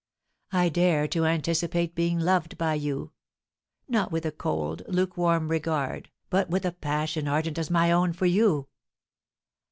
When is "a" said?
4.25-4.31, 6.65-6.71